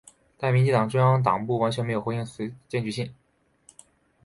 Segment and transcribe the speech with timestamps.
[0.35, 3.13] 但民进党中央党部完全没有回应此检举信。